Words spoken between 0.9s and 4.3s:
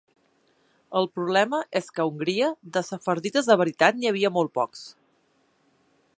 El problema és que a Hongria, de sefardites de veritat n'hi